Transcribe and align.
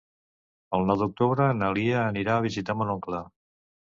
El 0.77 0.85
nou 0.91 0.95
d'octubre 1.01 1.45
na 1.57 1.69
Lia 1.79 1.99
anirà 2.05 2.39
a 2.39 2.43
visitar 2.47 2.77
mon 2.81 2.95
oncle. 2.95 3.21